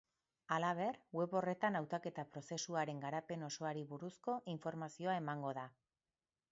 [0.55, 5.71] Halaber, web horretan hautaketa-prozesuaren garapen osoari buruzko informazioa emango da.